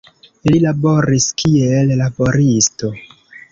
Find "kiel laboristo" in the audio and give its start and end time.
1.43-2.93